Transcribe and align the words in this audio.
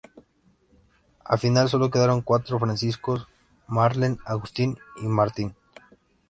Al 1.25 1.37
final 1.37 1.69
sólo 1.69 1.91
quedaron 1.91 2.23
cuatro: 2.23 2.57
Francisco, 2.57 3.27
Marlene, 3.67 4.17
Agustín 4.25 4.79
y 4.99 5.03
Martín. 5.05 5.53